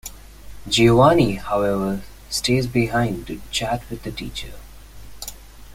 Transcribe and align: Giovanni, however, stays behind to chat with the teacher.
Giovanni, 0.67 1.35
however, 1.35 2.01
stays 2.27 2.65
behind 2.65 3.27
to 3.27 3.39
chat 3.51 3.87
with 3.87 4.01
the 4.01 4.11
teacher. 4.11 4.53